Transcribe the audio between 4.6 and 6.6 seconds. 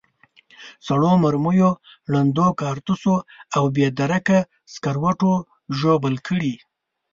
سکروټو ژوبل کړي.